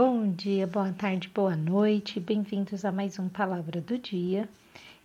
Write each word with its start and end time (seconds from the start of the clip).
Bom 0.00 0.30
dia, 0.30 0.64
boa 0.64 0.92
tarde, 0.92 1.28
boa 1.28 1.56
noite, 1.56 2.20
bem-vindos 2.20 2.84
a 2.84 2.92
mais 2.92 3.18
um 3.18 3.28
Palavra 3.28 3.80
do 3.80 3.98
Dia. 3.98 4.48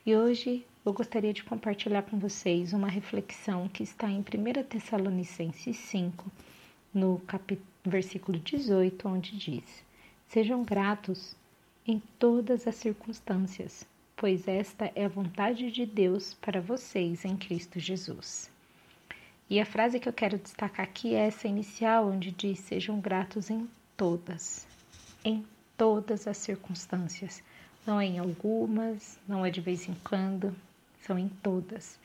E 0.06 0.16
hoje 0.16 0.64
eu 0.86 0.94
gostaria 0.94 1.34
de 1.34 1.44
compartilhar 1.44 2.04
com 2.04 2.20
vocês 2.20 2.74
uma 2.74 2.88
reflexão 2.88 3.68
que 3.68 3.82
está 3.82 4.08
em 4.08 4.20
1 4.20 4.24
Tessalonicenses 4.70 5.78
5, 5.78 6.32
no 6.94 7.20
versículo 7.84 8.38
18, 8.38 9.08
onde 9.08 9.36
diz: 9.36 9.84
Sejam 10.28 10.64
gratos 10.64 11.36
em 11.88 12.00
todas 12.20 12.68
as 12.68 12.76
circunstâncias, 12.76 13.88
pois 14.16 14.48
esta 14.48 14.92
é 14.94 15.06
a 15.06 15.10
vontade 15.10 15.72
de 15.72 15.88
Deus 15.88 16.36
para 16.36 16.62
vocês 16.62 17.26
em 17.26 17.36
Cristo 17.36 17.80
Jesus. 17.80 18.48
E 19.50 19.60
a 19.60 19.66
frase 19.66 20.00
que 20.00 20.08
eu 20.08 20.14
quero 20.14 20.38
destacar 20.38 20.86
aqui 20.86 21.16
é 21.16 21.26
essa 21.26 21.48
inicial, 21.48 22.10
onde 22.10 22.30
diz: 22.30 22.60
Sejam 22.60 23.00
gratos 23.00 23.50
em 23.50 23.68
todas, 23.98 24.68
em 25.24 25.46
todas 25.78 26.28
as 26.28 26.38
circunstâncias. 26.38 27.44
Não 27.86 28.00
é 28.00 28.06
em 28.06 28.20
algumas, 28.20 29.20
não 29.28 29.46
é 29.46 29.50
de 29.50 29.62
vez 29.62 29.88
em 29.88 29.96
quando, 30.04 30.56
são 31.02 31.20
em 31.20 31.28
todas. 31.28 32.00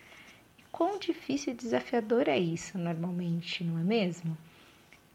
E 0.59 0.63
quão 0.73 0.99
difícil 0.99 1.53
e 1.53 1.57
desafiador 1.57 2.29
é 2.29 2.39
isso 2.39 2.77
normalmente, 2.77 3.63
não 3.63 3.79
é 3.79 3.85
mesmo? 3.85 4.37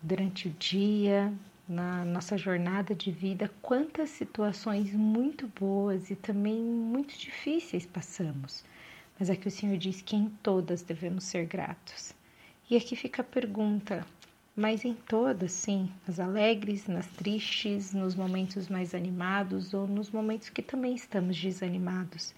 Durante 0.01 0.47
o 0.47 0.51
dia, 0.51 1.33
na 1.67 2.03
nossa 2.03 2.37
jornada 2.37 2.93
de 2.93 3.11
vida, 3.11 3.51
quantas 3.61 4.09
situações 4.09 4.93
muito 4.93 5.47
boas 5.47 6.09
e 6.09 6.15
também 6.15 6.61
muito 6.61 7.17
difíceis 7.17 7.85
passamos. 7.85 8.63
Mas 9.19 9.29
aqui 9.29 9.47
o 9.47 9.51
Senhor 9.51 9.77
diz 9.77 10.01
que 10.01 10.15
em 10.15 10.29
todas 10.41 10.81
devemos 10.81 11.23
ser 11.23 11.45
gratos. 11.45 12.13
E 12.69 12.75
aqui 12.75 12.95
fica 12.95 13.21
a 13.21 13.25
pergunta: 13.25 14.05
mas 14.55 14.85
em 14.85 14.93
todas, 14.93 15.51
sim, 15.51 15.91
nas 16.07 16.19
alegres, 16.19 16.87
nas 16.87 17.07
tristes, 17.07 17.91
nos 17.91 18.13
momentos 18.13 18.67
mais 18.67 18.93
animados 18.93 19.73
ou 19.73 19.87
nos 19.87 20.11
momentos 20.11 20.49
que 20.49 20.61
também 20.61 20.93
estamos 20.93 21.39
desanimados. 21.39 22.33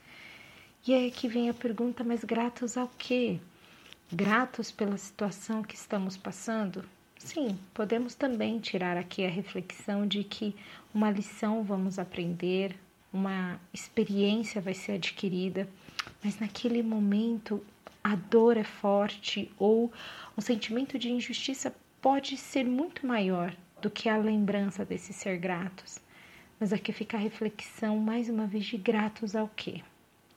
E 0.88 0.94
aí 0.94 1.12
que 1.12 1.28
vem 1.28 1.50
a 1.50 1.54
pergunta: 1.54 2.04
mas 2.04 2.24
gratos 2.24 2.78
ao 2.78 2.88
quê? 2.98 3.40
Gratos 4.12 4.72
pela 4.72 4.98
situação 4.98 5.62
que 5.62 5.76
estamos 5.76 6.16
passando? 6.16 6.86
Sim, 7.18 7.58
podemos 7.74 8.14
também 8.14 8.60
tirar 8.60 8.98
aqui 8.98 9.26
a 9.26 9.30
reflexão 9.30 10.08
de 10.08 10.24
que 10.24 10.56
uma 10.94 11.10
lição 11.10 11.64
vamos 11.64 11.98
aprender, 11.98 12.76
uma 13.12 13.60
experiência 13.74 14.62
vai 14.62 14.74
ser 14.74 14.94
adquirida, 14.94 15.68
mas 16.24 16.40
naquele 16.40 16.84
momento 16.84 17.64
a 18.04 18.16
dor 18.16 18.58
é 18.58 18.64
forte 18.64 19.52
ou 19.58 19.92
um 20.38 20.42
sentimento 20.42 21.00
de 21.00 21.10
injustiça 21.10 21.74
pode 22.06 22.38
ser 22.38 22.66
muito 22.66 23.04
maior 23.04 23.58
do 23.82 23.90
que 23.90 24.08
a 24.08 24.16
lembrança 24.16 24.86
desse 24.86 25.12
ser 25.12 25.40
gratos. 25.40 25.98
Mas 26.60 26.72
aqui 26.72 26.94
fica 26.94 27.18
a 27.18 27.20
reflexão 27.20 27.98
mais 27.98 28.30
uma 28.30 28.46
vez 28.46 28.64
de 28.66 28.78
gratos 28.78 29.36
ao 29.36 29.48
quê? 29.48 29.82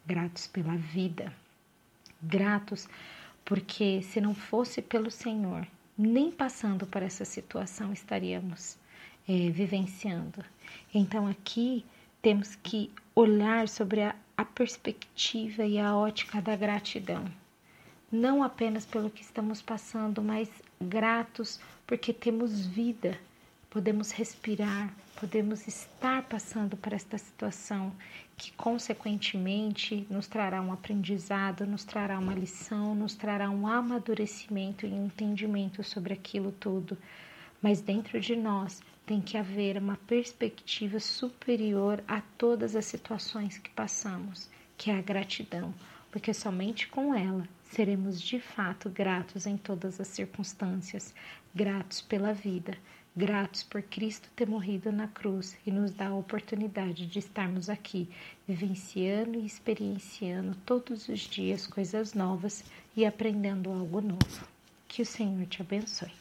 Gratos 0.07 0.47
pela 0.47 0.75
vida. 0.77 1.31
Gratos 2.23 2.89
porque 3.45 4.01
se 4.01 4.19
não 4.19 4.35
fosse 4.35 4.81
pelo 4.81 5.11
Senhor, 5.11 5.69
nem 5.97 6.33
passando 6.33 6.87
por 6.87 7.03
essa 7.03 7.27
situação 7.27 7.93
estaríamos 7.93 8.79
é, 9.29 9.51
vivenciando. 9.51 10.43
Então 10.95 11.27
aqui 11.27 11.85
temos 12.23 12.55
que 12.55 12.91
olhar 13.15 13.69
sobre 13.69 14.05
a, 14.05 14.17
a 14.39 14.45
perspectiva 14.47 15.67
e 15.67 15.78
a 15.78 15.95
ótica 15.95 16.41
da 16.41 16.57
gratidão. 16.57 17.27
Não 18.11 18.43
apenas 18.43 18.87
pelo 18.87 19.11
que 19.11 19.21
estamos 19.21 19.61
passando, 19.61 20.23
mas 20.23 20.49
gratos 20.81 21.61
porque 21.87 22.11
temos 22.11 22.65
vida, 22.65 23.19
podemos 23.69 24.13
respirar, 24.13 24.91
podemos 25.21 25.69
estar 25.69 26.23
passando 26.23 26.75
por 26.75 26.95
esta 26.95 27.19
situação 27.19 27.93
que, 28.35 28.51
consequentemente, 28.53 30.07
nos 30.09 30.27
trará 30.27 30.63
um 30.63 30.73
aprendizado, 30.73 31.67
nos 31.67 31.85
trará 31.85 32.19
uma 32.19 32.35
lição, 32.35 32.95
nos 32.95 33.15
trará 33.15 33.51
um 33.51 33.67
amadurecimento 33.67 34.87
e 34.87 34.91
entendimento 34.91 35.85
sobre 35.85 36.15
aquilo 36.15 36.51
tudo. 36.53 36.97
Mas 37.61 37.83
dentro 37.83 38.19
de 38.19 38.35
nós 38.37 38.81
tem 39.05 39.21
que 39.21 39.37
haver 39.37 39.77
uma 39.77 39.97
perspectiva 40.07 40.99
superior 40.99 42.03
a 42.09 42.23
todas 42.39 42.75
as 42.75 42.87
situações 42.87 43.59
que 43.59 43.71
passamos, 43.71 44.49
que 44.79 44.91
é 44.91 44.99
a 44.99 45.03
gratidão, 45.03 45.75
porque 46.11 46.33
somente 46.33 46.89
com 46.89 47.15
ela 47.15 47.49
seremos 47.71 48.21
de 48.21 48.41
fato 48.41 48.89
gratos 48.89 49.47
em 49.47 49.57
todas 49.57 50.01
as 50.01 50.09
circunstâncias, 50.09 51.15
gratos 51.55 52.01
pela 52.01 52.33
vida, 52.33 52.77
gratos 53.15 53.63
por 53.63 53.83
Cristo 53.83 54.31
ter 54.37 54.49
morrido 54.49 54.93
na 54.93 55.09
cruz 55.09 55.57
e 55.67 55.71
nos 55.71 55.91
dar 55.91 56.09
a 56.09 56.15
oportunidade 56.15 57.07
de 57.07 57.19
estarmos 57.19 57.69
aqui, 57.69 58.09
vivenciando 58.47 59.39
e 59.39 59.45
experienciando 59.45 60.57
todos 60.65 61.09
os 61.09 61.21
dias 61.21 61.67
coisas 61.67 62.15
novas 62.15 62.65
e 62.97 63.05
aprendendo 63.05 63.71
algo 63.71 64.01
novo. 64.01 64.49
Que 64.87 65.03
o 65.03 65.07
Senhor 65.07 65.47
te 65.47 65.61
abençoe. 65.61 66.13